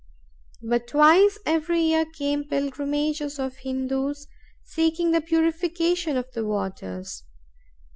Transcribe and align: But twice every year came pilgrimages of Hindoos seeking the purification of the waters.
But 0.63 0.87
twice 0.87 1.37
every 1.45 1.81
year 1.81 2.05
came 2.11 2.45
pilgrimages 2.45 3.37
of 3.37 3.57
Hindoos 3.57 4.25
seeking 4.63 5.11
the 5.11 5.21
purification 5.21 6.17
of 6.17 6.25
the 6.31 6.43
waters. 6.43 7.21